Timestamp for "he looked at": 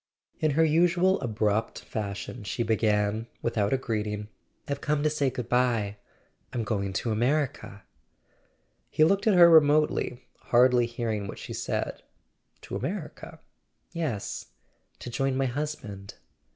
8.89-9.35